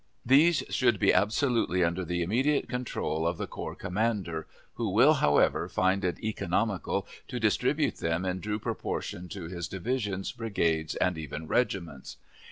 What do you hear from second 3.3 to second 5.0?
the corps commander, who